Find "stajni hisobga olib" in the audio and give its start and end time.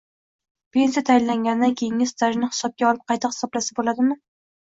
2.13-3.05